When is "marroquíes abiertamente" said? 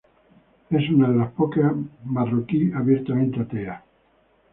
2.03-3.39